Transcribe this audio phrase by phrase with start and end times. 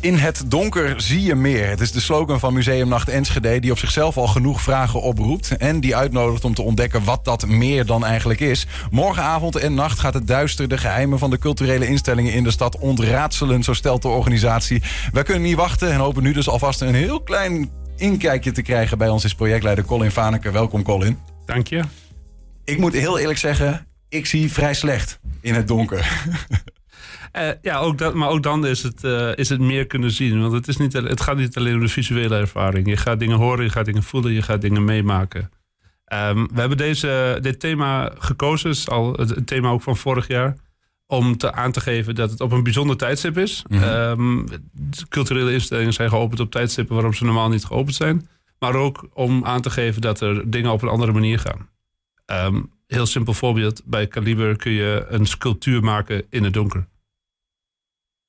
[0.00, 1.68] In het donker zie je meer.
[1.68, 3.60] Het is de slogan van Museumnacht Enschede...
[3.60, 5.56] die op zichzelf al genoeg vragen oproept...
[5.56, 8.66] en die uitnodigt om te ontdekken wat dat meer dan eigenlijk is.
[8.90, 11.18] Morgenavond en nacht gaat het duister de geheimen...
[11.18, 13.62] van de culturele instellingen in de stad ontraadselen...
[13.62, 14.82] zo stelt de organisatie.
[15.12, 18.98] Wij kunnen niet wachten en hopen nu dus alvast een heel klein inkijkje te krijgen...
[18.98, 20.50] bij ons is projectleider Colin Vaneke.
[20.50, 21.18] Welkom Colin.
[21.46, 21.82] Dank je.
[22.64, 26.26] Ik moet heel eerlijk zeggen, ik zie vrij slecht in het donker.
[27.38, 30.40] Uh, ja, ook dat, maar ook dan is het, uh, is het meer kunnen zien.
[30.40, 32.88] Want het, is niet, het gaat niet alleen om de visuele ervaring.
[32.88, 35.50] Je gaat dingen horen, je gaat dingen voelen, je gaat dingen meemaken.
[36.12, 40.56] Um, we hebben deze, dit thema gekozen, is al het, thema ook van vorig jaar.
[41.06, 43.64] Om te, aan te geven dat het op een bijzonder tijdstip is.
[43.68, 44.20] Mm -hmm.
[44.20, 44.46] um,
[45.08, 48.28] culturele instellingen zijn geopend op tijdstippen waarop ze normaal niet geopend zijn.
[48.58, 51.68] Maar ook om aan te geven dat er dingen op een andere manier gaan.
[52.46, 53.82] Um, heel simpel voorbeeld.
[53.84, 56.86] Bij Kaliber kun je een sculptuur maken in het donker.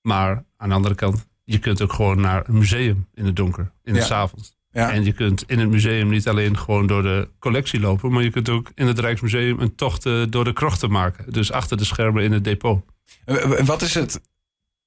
[0.01, 3.71] Maar aan de andere kant, je kunt ook gewoon naar een museum in het donker,
[3.83, 4.15] in het ja.
[4.15, 4.57] avond.
[4.71, 4.91] Ja.
[4.91, 8.31] En je kunt in het museum niet alleen gewoon door de collectie lopen, maar je
[8.31, 11.33] kunt ook in het Rijksmuseum een tocht door de krochten maken.
[11.33, 12.81] Dus achter de schermen in het depot.
[13.65, 14.21] Wat is het,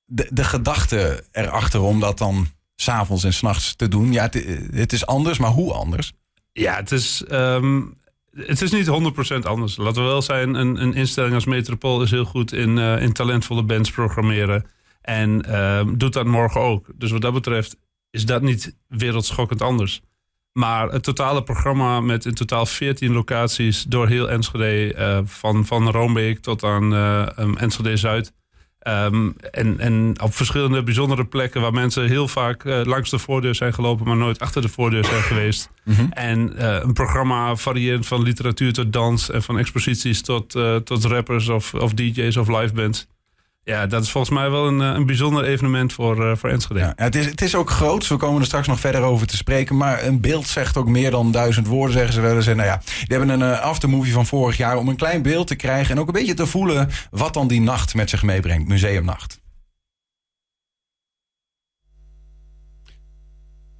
[0.04, 2.46] de, de gedachte erachter om dat dan
[2.76, 4.12] s'avonds en s'nachts te doen?
[4.12, 6.12] Ja, het, het, is anders, maar hoe anders?
[6.52, 7.96] Ja, het is, um,
[8.34, 9.76] het is niet 100% anders.
[9.76, 13.12] Laten we wel zijn, een, een instelling als Metropool is heel goed in, uh, in
[13.12, 14.66] talentvolle bands programmeren.
[15.02, 16.86] En uh, doet dat morgen ook.
[16.94, 17.76] Dus wat dat betreft
[18.10, 20.02] is dat niet wereldschokkend anders.
[20.52, 25.90] Maar het totale programma met in totaal 14 locaties door heel Enschede, uh, van, van
[25.90, 28.32] Roombeek tot aan uh, um, Enschede Zuid.
[28.88, 33.54] Um, en, en op verschillende bijzondere plekken waar mensen heel vaak uh, langs de voordeur
[33.54, 35.70] zijn gelopen, maar nooit achter de voordeur zijn geweest.
[35.84, 36.12] Mm -hmm.
[36.12, 40.50] En een programma variërend van literatuur tot dans en van exposities tot,
[40.84, 43.06] tot rappers of, of DJ's of livebands.
[43.64, 46.80] Ja, dat is volgens mij wel een, een bijzonder evenement voor, uh, voor Enschede.
[46.80, 48.08] Ja, het, is, het is ook groot.
[48.08, 49.76] We komen er straks nog verder over te spreken.
[49.76, 52.46] Maar een beeld zegt ook meer dan duizend woorden, zeggen ze wel eens.
[52.46, 55.46] En nou ja, die hebben een uh, aftermovie van vorig jaar om een klein beeld
[55.46, 55.94] te krijgen.
[55.94, 58.68] En ook een beetje te voelen wat dan die nacht met zich meebrengt.
[58.68, 59.40] Museumnacht.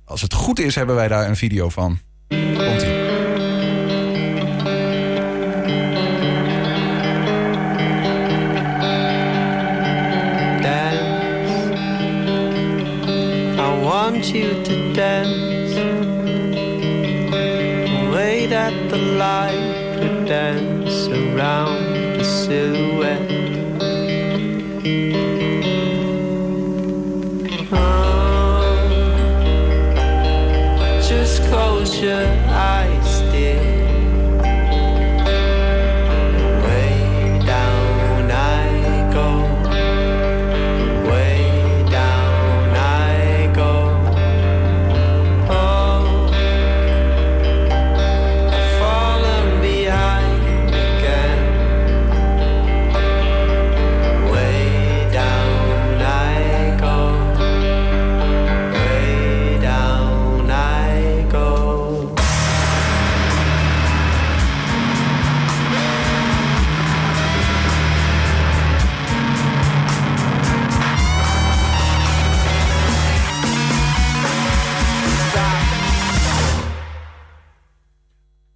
[0.04, 1.99] Als het goed is, hebben wij daar een video van.
[14.22, 15.75] Want you to dance.
[17.75, 19.62] The way that the light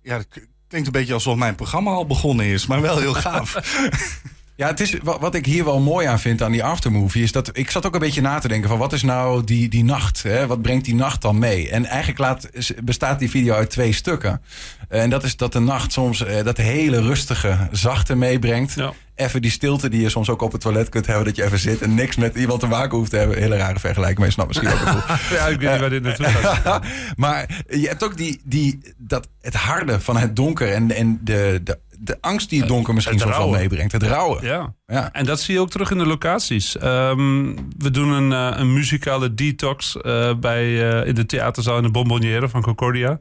[0.06, 3.54] Ja, het klinkt een beetje alsof mijn programma al begonnen is, maar wel heel gaaf.
[4.56, 7.22] Ja, het is, wat, wat ik hier wel mooi aan vind aan die aftermovie...
[7.22, 8.78] is dat ik zat ook een beetje na te denken van...
[8.78, 10.22] wat is nou die, die nacht?
[10.22, 10.46] Hè?
[10.46, 11.70] Wat brengt die nacht dan mee?
[11.70, 12.48] En eigenlijk laat,
[12.84, 14.42] bestaat die video uit twee stukken.
[14.88, 18.74] En dat is dat de nacht soms eh, dat hele rustige, zachte meebrengt.
[18.74, 18.92] Ja.
[19.14, 21.24] Even die stilte die je soms ook op het toilet kunt hebben...
[21.24, 23.38] dat je even zit en niks met iemand te maken hoeft te hebben.
[23.38, 25.16] Hele rare vergelijking, maar je snapt misschien ook wel.
[25.38, 26.84] Ja, ik weet niet waar dit naartoe gaat.
[27.16, 30.72] maar je hebt ook die, die, dat, het harde van het donker...
[30.72, 33.56] en, en de, de, de angst die het donker misschien Het wel rauwe.
[33.56, 33.92] meebrengt.
[33.92, 34.46] Het rauwe.
[34.46, 34.74] Ja.
[34.86, 35.12] Ja.
[35.12, 36.76] En dat zie je ook terug in de locaties.
[36.76, 41.82] Ehm, we doen een, eh, een muzikale detox eh, bij, eh, in de theaterzaal in
[41.82, 43.20] de Bonbonnière van Concordia.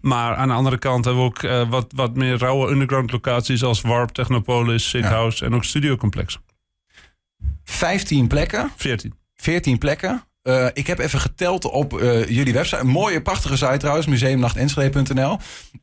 [0.00, 3.80] Maar aan de andere kant hebben we ook wat, wat meer rauwe underground locaties als
[3.80, 5.08] Warp, Technopolis, Sick Ja.
[5.08, 6.38] House en ook Studiocomplex.
[7.64, 8.70] 15 plekken.
[8.76, 9.14] 14.
[9.34, 10.24] 14 plekken.
[10.72, 12.80] Ik heb even geteld op jullie website.
[12.80, 14.06] Een mooie, prachtige site trouwens.
[14.06, 15.38] Museumnachtenschede.nl.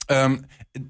[0.05, 0.37] Ehm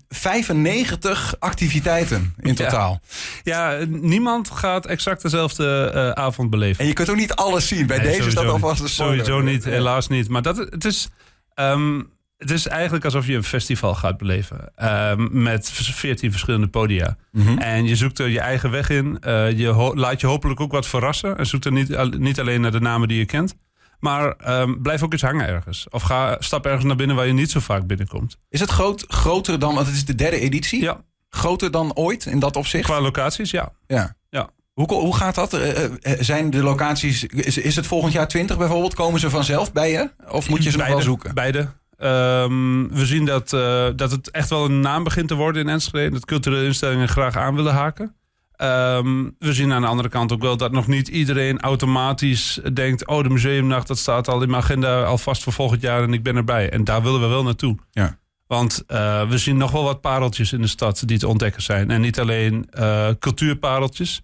[0.09, 3.01] 95 activiteiten in totaal.
[3.43, 6.79] Ja, niemand gaat exact dezelfde eh, avond beleven.
[6.81, 7.87] En je kunt ook niet alles zien.
[7.87, 8.89] Bij Nee, deze is dat alvast een.
[8.89, 10.29] Sowieso niet, helaas niet.
[10.29, 11.09] Maar dat, het, is,
[11.53, 12.01] ehm,
[12.37, 14.71] het is eigenlijk alsof je een festival gaat beleven.
[14.75, 17.17] ehm, met 14 verschillende podia.
[17.31, 17.57] Mhm.
[17.57, 19.17] En je zoekt er je eigen weg in.
[19.19, 21.37] Eh, je laat je hopelijk ook wat verrassen.
[21.37, 23.55] En zoekt er niet, niet alleen naar de namen die je kent.
[24.01, 25.87] Maar ehm, blijf ook eens hangen ergens.
[25.89, 28.37] Of ga, stap ergens naar binnen waar je niet zo vaak binnenkomt.
[28.49, 30.81] Is het groot, groter dan, want het is de derde editie?
[30.81, 32.83] Ja, Groter dan ooit in dat opzicht?
[32.83, 33.71] qua locaties, ja.
[33.87, 34.15] Ja.
[34.29, 34.49] Ja.
[34.73, 35.53] Hoe, hoe gaat dat?
[35.53, 38.93] Eh, eh, zijn de locaties, is, is het volgend jaar 20 bijvoorbeeld?
[38.93, 40.11] Komen ze vanzelf bij je?
[40.29, 41.33] Of moet je ze nog wel zoeken?
[41.33, 41.67] Beide.
[41.97, 45.69] Ehm, we zien dat, eh, dat het echt wel een naam begint te worden in
[45.69, 46.09] Enschede.
[46.09, 48.15] Dat culturele instellingen graag aan willen haken.
[48.61, 53.07] Ehm, we zien aan de andere kant ook wel dat nog niet iedereen automatisch denkt...
[53.07, 56.23] oh, de museumnacht, dat staat al in mijn agenda alvast voor volgend jaar en ik
[56.23, 56.69] ben erbij.
[56.69, 57.77] En daar willen we wel naartoe.
[57.91, 58.17] Ja.
[58.47, 61.91] Want eh, we zien nog wel wat pareltjes in de stad die te ontdekken zijn.
[61.91, 64.21] En niet alleen eh, cultuurpareltjes.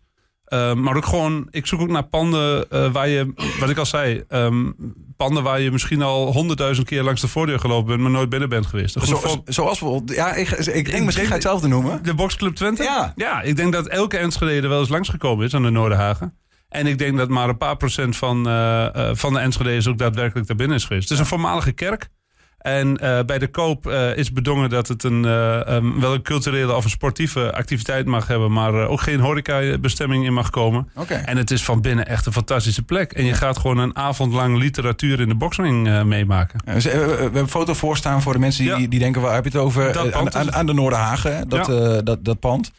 [0.48, 3.86] Eh, maar ook gewoon, ik zoek ook naar panden eh, waar je, wat ik al
[3.86, 4.72] zei, ehm,
[5.18, 8.50] panden waar je misschien al honderdduizend keer langs de voordeur gelopen bent, maar nooit binnen
[8.50, 8.94] bent geweest.
[8.94, 11.68] Zo, voor- zoals bijvoorbeeld, ja, ik, ik denk misschien ga je denk- het zelf te
[11.68, 12.04] noemen.
[12.04, 12.84] de Boxclub Twente?
[12.84, 13.14] Ja.
[13.16, 16.38] Ja, ik denk dat elke Enschede er wel eens langsgekomen is aan de Noorderhagen.
[16.70, 20.48] En ik denk dat maar een paar procent van, eh, van de Enschede's ook daadwerkelijk
[20.48, 21.04] daar binnen is geweest.
[21.04, 22.10] Het is een voormalige kerk.
[22.58, 26.76] En eh, bij de koop eh, is bedongen dat het een, um, wel een culturele
[26.76, 30.90] of een sportieve activiteit mag hebben, maar ook geen horecabestemming in mag komen.
[30.96, 31.14] Oké.
[31.14, 33.14] En het is van binnen echt een fantastische plek.
[33.14, 36.60] En je gaat gewoon een avond lang literatuur in de boxring meemaken.
[36.66, 38.88] Ja, dus, we, hebben een foto voorstaan voor de mensen die, Ja.
[38.88, 40.14] die denken, waar heb je het over?
[40.14, 42.02] Aan, aan, de Noorderhagen, dat, Ja.
[42.02, 42.72] dat, dat pand.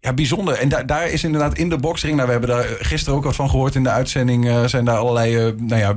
[0.00, 0.54] Ja, bijzonder.
[0.54, 3.34] En da- daar is inderdaad in de boxring, nou, we hebben daar gisteren ook wat
[3.34, 5.96] van gehoord in de uitzending, eh, zijn daar allerlei eh, nou ja,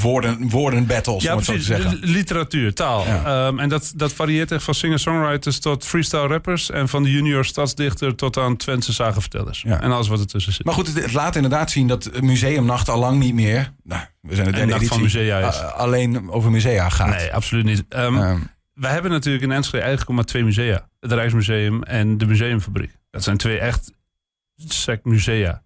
[0.00, 1.98] woorden, woorden battles, Ja, om het zo te zeggen.
[2.02, 3.04] Literatuur, taal.
[3.06, 3.46] Ja.
[3.46, 6.70] Ehm, en dat, dat varieert echt van singer-songwriters tot freestyle rappers.
[6.70, 9.62] En van de junior stadsdichter tot aan Twentse zagenvertellers.
[9.66, 9.80] Ja.
[9.80, 10.64] En alles wat ertussen zit.
[10.64, 14.34] Maar goed, het, het laat inderdaad zien dat Museumnacht al lang niet meer, nou, we
[14.34, 15.62] zijn de derde Nacht van editie, Musea is.
[15.62, 17.08] alleen over musea gaat.
[17.16, 17.84] nee, absoluut niet.
[17.88, 18.38] Ehm, Ehm,
[18.74, 20.88] wij hebben natuurlijk in Enschede eigenlijk maar twee musea.
[21.00, 22.98] Het Rijksmuseum en de Museumfabriek.
[23.10, 23.92] Dat zijn twee echt
[24.56, 25.62] sec musea.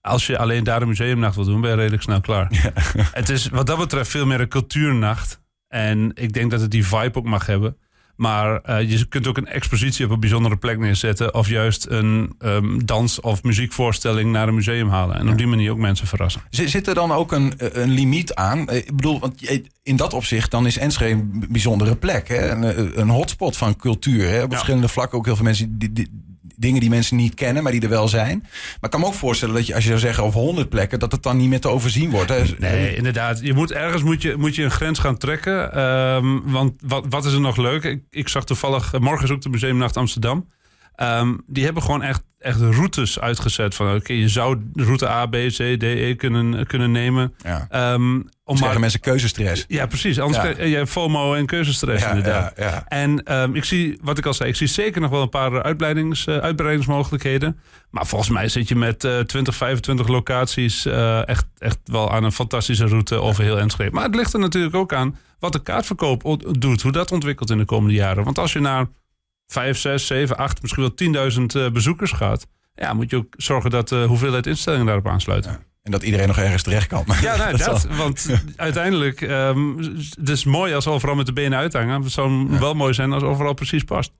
[0.00, 2.48] Als je alleen daar een museumnacht wil doen, ben je redelijk snel klaar.
[3.12, 5.40] Het is wat dat betreft veel meer een cultuurnacht.
[5.68, 7.76] En ik denk dat het die vibe ook mag hebben.
[8.16, 11.34] Maar eh, je kunt ook een expositie op een bijzondere plek neerzetten.
[11.34, 15.16] Of juist een ehm, dans- of muziekvoorstelling naar een museum halen.
[15.16, 16.42] En op die manier ook mensen verrassen.
[16.50, 17.52] Zit er dan ook een,
[17.82, 18.68] een limiet aan?
[18.68, 19.50] Eh, Ik bedoel, want
[19.82, 22.28] in dat opzicht dan is Enschede een bijzondere plek.
[22.28, 22.50] Hè?
[22.50, 24.28] Een, een hotspot van cultuur.
[24.28, 24.42] Hè?
[24.42, 26.22] Op verschillende vlakken ook heel veel mensen die, die-
[26.56, 28.38] dingen die mensen niet kennen, maar die er wel zijn.
[28.40, 30.98] Maar ik kan me ook voorstellen dat je, als je zou zeggen over honderd plekken,
[30.98, 32.30] dat het dan niet meer te overzien wordt.
[32.30, 32.42] Hè?
[32.58, 33.40] Nee, inderdaad.
[33.42, 35.72] Je moet, ergens moet je, moet je een grens gaan trekken.
[35.72, 37.84] Ehm, want wat, wat is er nog leuk?
[37.84, 40.46] Ik, ik zag toevallig, eh, morgen is ook de Museumnacht Amsterdam.
[40.96, 43.74] Ehm, die hebben gewoon echt, echt routes uitgezet.
[43.74, 47.34] Van oké, je zou route A, B, C, D, E kunnen, kunnen nemen.
[47.44, 47.66] Ja.
[47.70, 49.64] Ehm, om maar, mensen keuzestress.
[49.68, 50.20] ja, precies.
[50.20, 50.52] Anders Ja.
[50.52, 52.52] krijg je FOMO en keuzestress Ja, inderdaad.
[52.56, 52.84] ja, ja.
[52.88, 55.62] En ehm, ik zie, wat ik al zei, ik zie zeker nog wel een paar
[55.62, 57.58] uitbreidings, eh, uitbreidingsmogelijkheden.
[57.90, 62.24] Maar volgens mij zit je met eh 20, 25 locaties eh, echt, echt wel aan
[62.24, 63.90] een fantastische route over heel Enschede.
[63.90, 67.58] Maar het ligt er natuurlijk ook aan wat de kaartverkoop doet, hoe dat ontwikkelt in
[67.58, 68.24] de komende jaren.
[68.24, 68.86] Want als je naar
[69.46, 73.70] 5, 6, 7, 8, misschien wel 10.000 eh, bezoekers gaat, ja, moet je ook zorgen
[73.70, 75.58] dat de hoeveelheid instellingen daarop aansluiten.
[75.82, 77.04] En dat iedereen nog ergens terecht kan.
[77.20, 77.86] Ja, nou, Dat dat.
[77.96, 79.76] Want uiteindelijk, ehm,
[80.18, 82.02] het is mooi als overal met de benen uithangen.
[82.02, 84.12] Het zou wel mooi zijn als overal precies past.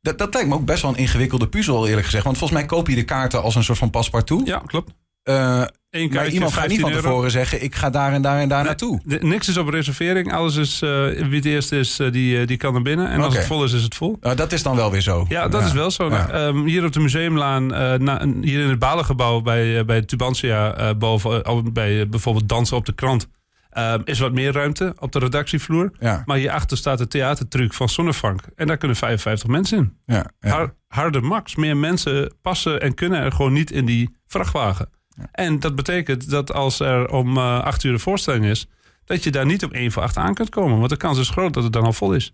[0.00, 2.24] Dat, dat lijkt me ook best wel een ingewikkelde puzzel, eerlijk gezegd.
[2.24, 4.46] Want volgens mij koop je de kaarten als een soort van paspartout.
[4.46, 4.92] Ja, klopt.
[5.22, 7.02] Eh, Eén maar iemand gaat niet 15 van euro.
[7.02, 9.00] tevoren zeggen, ik ga daar en daar en daar naartoe.
[9.04, 10.32] De- niks is op reservering.
[10.32, 13.08] Alles is, eh, wie het eerst is, eh, die, eh, die kan naar binnen.
[13.08, 14.16] En als het vol is, is het vol.
[14.20, 15.24] Nou, dat is dan wel weer zo.
[15.28, 16.10] Ja, dat is wel zo.
[16.10, 16.28] Ja.
[16.30, 17.66] Ehm, hier op de Museumlaan,
[18.02, 23.28] na- hier in het Balengebouw bij, bij Tubantia, boven, bij bijvoorbeeld Dansen op de Krant,
[23.70, 25.90] ehm, is wat meer ruimte op de redactievloer.
[25.98, 28.40] Ja, Maar hierachter staat de theatertruc van Sonnefrank.
[28.56, 29.96] En daar kunnen 55 mensen in.
[30.14, 30.50] ja, ja.
[30.50, 31.54] Har- harde max.
[31.56, 34.88] Meer mensen passen en kunnen er gewoon niet in die vrachtwagen.
[35.32, 38.66] En dat betekent dat als er om eh, acht uur de voorstelling is...
[39.04, 40.78] dat je daar niet op één voor acht aan kunt komen.
[40.78, 42.32] Want de kans is groot dat het dan al vol is.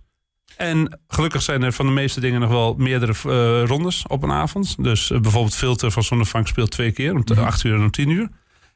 [0.57, 4.31] En gelukkig zijn er van de meeste dingen nog wel meerdere eh, rondes op een
[4.33, 4.85] avond.
[4.85, 7.14] Dus eh, bijvoorbeeld Filter van Zonnevang speelt twee keer.
[7.14, 7.40] Om Mhm.
[7.40, 8.28] 8 uur en om 10 uur.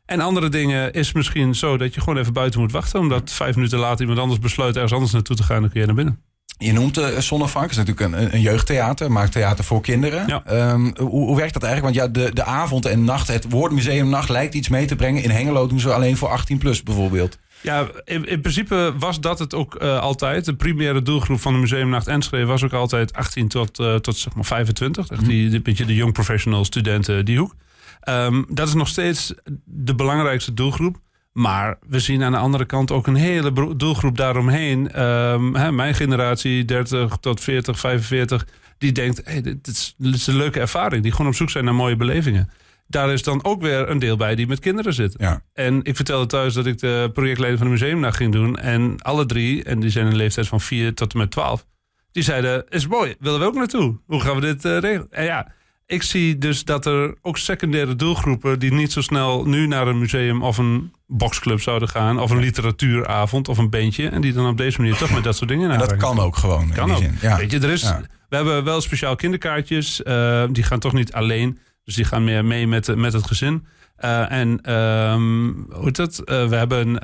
[0.04, 3.00] En andere dingen is misschien zo dat je gewoon even buiten moet wachten.
[3.00, 5.60] Omdat vijf minuten later iemand anders besluit ergens anders naartoe te gaan.
[5.60, 6.22] Dan kun je naar binnen.
[6.62, 10.26] Je noemt uh, Zonnevank, is natuurlijk een, een jeugdtheater, maakt theater voor kinderen.
[10.26, 10.42] Ja.
[10.44, 11.94] Ehm, hoe, hoe werkt dat eigenlijk?
[11.94, 15.22] Want ja, de, de avond en nacht, het woord museumnacht lijkt iets mee te brengen.
[15.22, 17.38] In Hengelo doen ze alleen voor 18 plus bijvoorbeeld.
[17.60, 20.44] Ja, in, in principe was dat het ook eh, altijd.
[20.44, 24.34] De primaire doelgroep van de Museumnacht Enschede was ook altijd 18 tot, eh, tot zeg
[24.34, 25.10] maar 25.
[25.10, 27.54] Echt die, die beetje de young professional studenten, die hoek.
[28.00, 30.96] Ehm, dat is nog steeds de belangrijkste doelgroep.
[31.32, 34.92] Maar we zien aan de andere kant ook een hele doelgroep daaromheen.
[34.92, 38.46] Ehm, hè, mijn generatie, 30 tot 40, 45,
[38.78, 41.02] die denkt: hey, dit, is, dit is een leuke ervaring.
[41.02, 42.50] Die gewoon op zoek zijn naar mooie belevingen.
[42.86, 45.14] daar is dan ook weer een deel bij die met kinderen zit.
[45.18, 45.42] Ja.
[45.52, 48.56] En ik vertelde thuis dat ik de projectleider van de museumnacht ging doen.
[48.58, 51.66] En alle drie, en die zijn in een leeftijd van 4 tot en met 12,
[52.12, 53.98] die zeiden: Is mooi, willen we ook naartoe?
[54.06, 55.06] Hoe gaan we dit eh, regelen?
[55.10, 55.52] En ja,
[55.86, 59.98] ik zie dus dat er ook secundaire doelgroepen die niet zo snel nu naar een
[59.98, 64.46] museum of een boxclub zouden gaan, of een literatuuravond of een bandje, en die dan
[64.48, 66.72] op deze manier toch met dat soort dingen En dat kan ook gewoon.
[66.72, 67.02] Kan in ook.
[67.20, 67.36] Ja.
[67.36, 68.00] Weet je, er is, Ja.
[68.28, 70.02] we hebben wel speciaal kinderkaartjes.
[70.02, 71.58] eh, die gaan toch niet alleen.
[71.84, 73.66] Dus die gaan meer mee met, met het gezin.
[73.96, 76.18] Eh, en ehm, hoe heet dat?
[76.18, 76.98] Eh, we hebben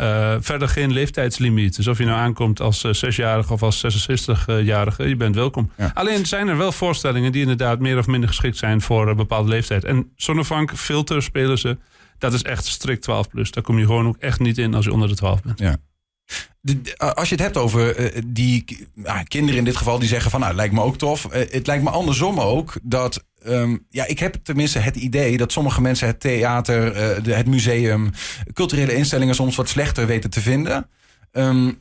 [0.45, 1.77] verder geen leeftijdslimiet.
[1.77, 5.71] Dus of je nou aankomt als zesjarige of als 66-jarige, je bent welkom.
[5.77, 5.91] Ja.
[5.95, 9.49] Alleen zijn er wel voorstellingen die inderdaad meer of minder geschikt zijn voor een bepaalde
[9.49, 9.85] leeftijd.
[9.85, 11.77] En Sonnevank, filter spelen ze.
[12.19, 13.51] Dat is echt strikt 12 plus.
[13.51, 15.59] Daar kom je gewoon ook echt niet in als je onder de 12 bent.
[15.59, 15.77] Ja.
[16.61, 18.65] De- de- als je het hebt over eh, die
[19.05, 21.25] ah, kinderen in dit geval die zeggen van nou, lijkt me ook tof.
[21.25, 25.53] Eh, het lijkt me andersom ook dat, ehm, ja, ik heb tenminste het idee dat
[25.53, 28.11] sommige mensen het theater, eh, de, het museum,
[28.53, 30.89] culturele instellingen soms wat slechter weten te vinden.
[31.33, 31.73] Ehm,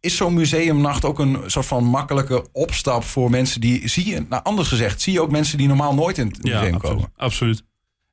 [0.00, 4.42] is zo'n museumnacht ook een soort van makkelijke opstap voor mensen die, zie je, nou
[4.42, 7.12] anders gezegd, zie je ook mensen die normaal nooit in het museum absoluut, komen?
[7.16, 7.62] absoluut.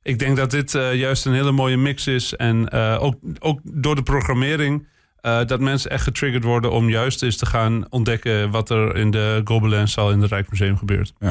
[0.05, 2.35] Ik denk dat dit eh, juist een hele mooie mix is.
[2.35, 4.87] En eh, ook, ook door de programmering.
[5.21, 9.11] eh, dat mensen echt getriggerd worden om juist eens te gaan ontdekken wat er in
[9.11, 11.13] de Gobelins-zaal in het Rijksmuseum gebeurt.
[11.19, 11.29] Oh,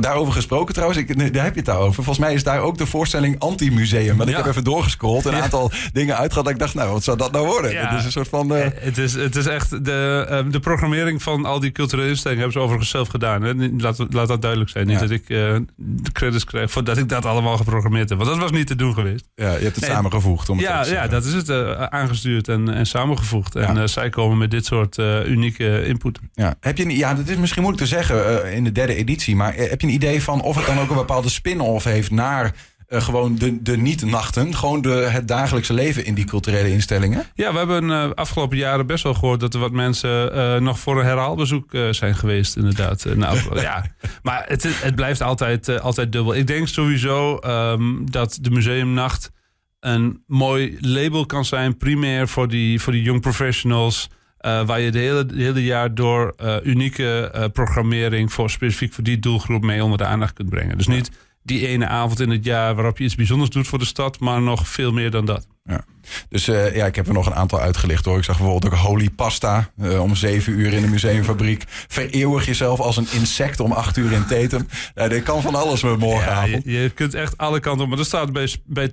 [0.00, 1.94] Daarover gesproken trouwens, ik, daar heb je het daarover.
[1.94, 4.16] Volgens mij is daar ook de voorstelling Anti-Museum.
[4.16, 5.42] Want ik heb even doorgescrolld en een Ja.
[5.42, 6.44] aantal dingen uitgehad.
[6.44, 7.70] Dat ik dacht, nou, wat zou dat nou worden?
[7.72, 7.88] Ja.
[7.88, 8.54] Het is een soort van...
[8.54, 12.08] eh, Eh, Het is, het is echt de, eh, de programmering van al die culturele
[12.08, 13.42] instellingen hebben ze overigens zelf gedaan.
[13.42, 13.52] Hè?
[13.78, 14.86] Laat, laat dat duidelijk zijn.
[14.86, 15.36] Niet dat ik eh,
[15.76, 18.18] de credits krijg voor dat ik dat allemaal geprogrammeerd heb.
[18.18, 19.28] Want dat was niet te doen geweest.
[19.34, 19.90] ja, je hebt het Nee.
[19.90, 20.48] samengevoegd.
[20.48, 21.50] Om het Ja, ja, dat is het.
[21.90, 23.54] aangestuurd en, en samengevoegd.
[23.54, 26.18] En zij komen met dit soort unieke input.
[26.34, 26.54] Ja.
[26.60, 29.36] Heb je, ja, dat is misschien moeilijk te zeggen in de derde editie.
[29.36, 32.52] Maar heb je een idee van of het dan ook een bepaalde spin-off heeft naar...
[32.88, 37.24] eh, gewoon de, de niet-nachten, gewoon de, het dagelijkse leven in die culturele instellingen.
[37.34, 40.78] Ja, we hebben eh afgelopen jaren best wel gehoord dat er wat mensen eh, nog
[40.78, 43.04] voor een herhaalbezoek zijn geweest, inderdaad.
[43.14, 43.84] Nou, ja.
[44.22, 46.34] Maar het, het blijft altijd, altijd dubbel.
[46.34, 49.30] Ik denk sowieso ehm, dat de museumnacht
[49.80, 54.08] een mooi label kan zijn, primair voor die, voor die young professionals.
[54.42, 58.92] Eh, waar je de hele, de hele jaar door eh, unieke eh, programmering voor specifiek
[58.92, 60.76] voor die doelgroep mee onder de aandacht kunt brengen.
[60.76, 61.10] Dus niet
[61.42, 64.42] die ene avond in het jaar waarop je iets bijzonders doet voor de stad, maar
[64.42, 65.46] nog veel meer dan dat.
[66.28, 68.18] Dus eh, ja, ik heb er nog een aantal uitgelicht hoor.
[68.18, 71.64] Ik zag bijvoorbeeld ook Holy Pasta eh, om zeven uur in de museumfabriek.
[71.66, 74.66] Vereeuwig jezelf als een insect om acht uur in Tetum.
[74.94, 76.64] Ja, dit kan van alles met Ja, morgenavond.
[76.64, 77.88] je, je kunt echt alle kanten op.
[77.90, 78.90] Maar er staat bij, bij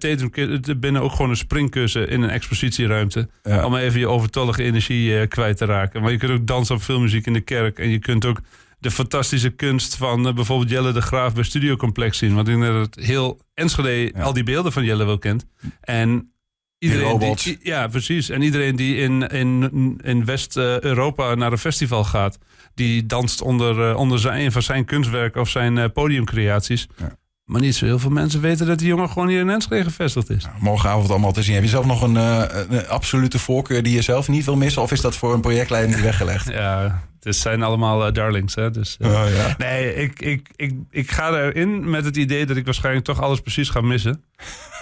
[0.77, 3.29] binnen ook gewoon een springkussen in een expositieruimte.
[3.43, 3.65] Ja.
[3.65, 6.01] Om even je overtollige energie eh, kwijt te raken.
[6.01, 7.79] Maar je kunt ook dansen op filmmuziek in de kerk.
[7.79, 8.41] En je kunt ook
[8.79, 12.36] de fantastische kunst van eh, bijvoorbeeld Jelle de Graaf bij Studio Complex zien.
[12.36, 14.24] Want het heel Enschede Ja.
[14.24, 15.45] al die beelden van Jelle wel kent.
[15.81, 16.33] En
[16.77, 18.29] iedereen die, ja, precies.
[18.29, 22.38] En iedereen die in, in, in West-Europa naar een festival gaat,
[22.74, 26.88] die danst onder, eh, onder zijn, een van zijn kunstwerken of zijn eh, podiumcreaties.
[26.98, 27.17] Ja.
[27.45, 30.29] Maar niet zo heel veel mensen weten dat die jongen gewoon hier in Enschede gevestigd
[30.29, 30.45] is.
[30.59, 31.53] Morgenavond allemaal te zien.
[31.53, 34.81] Heb je zelf nog een, een absolute voorkeur die je zelf niet wil missen?
[34.81, 36.50] Of is dat voor een projectleider niet weggelegd?
[36.50, 38.55] Ja, het zijn allemaal eh, darlings.
[38.55, 38.71] Hè?
[38.71, 39.55] Dus, eh, Oh, ja.
[39.57, 43.39] Nee, ik, ik, ik, ik ga erin met het idee dat ik waarschijnlijk toch alles
[43.39, 44.23] precies ga missen.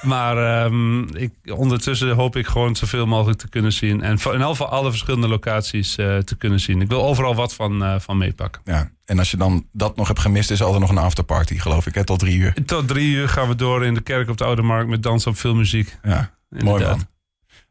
[0.01, 4.01] Maar ehm, ik, ondertussen hoop ik gewoon zoveel mogelijk te kunnen zien.
[4.01, 6.81] En in elk geval alle verschillende locaties eh, te kunnen zien.
[6.81, 8.61] Ik wil overal wat van, van meepakken.
[8.65, 8.91] ja.
[9.05, 11.87] En als je dan dat nog hebt gemist, is er altijd nog een afterparty, geloof
[11.87, 12.53] ik, hè, tot drie uur.
[12.65, 15.31] Tot drie uur gaan we door in de kerk op de Oude Markt met dansen
[15.31, 15.97] op veel muziek.
[16.03, 17.16] Ja, mooi man.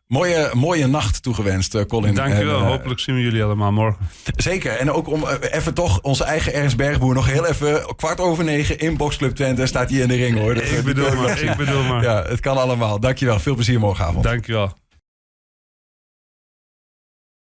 [0.06, 2.14] Mooie, mooie nacht toegewenst, eh, Colin.
[2.14, 2.58] Dankjewel.
[2.58, 4.08] En, eh, Hopelijk zien we jullie allemaal morgen.
[4.36, 4.72] Zeker.
[4.72, 8.44] En ook om eh, even toch onze eigen Ernst Bergboer nog heel even kwart over
[8.44, 10.54] negen in Boxclub Twente staat hij in de ring hoor.
[10.54, 11.42] Dat, Ik bedoel maar.
[11.42, 12.02] Ik bedoel maar.
[12.02, 13.00] Ja, het kan allemaal.
[13.00, 13.38] Dankjewel.
[13.38, 14.22] Veel plezier morgenavond.
[14.22, 14.72] Dankjewel.